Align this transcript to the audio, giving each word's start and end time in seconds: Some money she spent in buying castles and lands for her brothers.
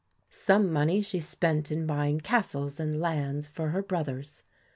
Some 0.31 0.73
money 0.73 1.03
she 1.03 1.19
spent 1.19 1.71
in 1.71 1.85
buying 1.85 2.21
castles 2.21 2.79
and 2.79 2.99
lands 2.99 3.47
for 3.47 3.69
her 3.69 3.83
brothers. 3.83 4.41